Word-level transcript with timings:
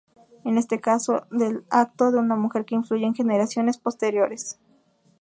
En 0.45 0.57
este 0.57 0.79
caso 0.81 1.27
del 1.29 1.63
acto 1.69 2.09
de 2.11 2.17
una 2.17 2.35
mujer 2.35 2.65
que 2.65 2.73
influyó 2.73 3.05
en 3.05 3.13
generaciones 3.13 3.77
posteriores. 3.77 4.57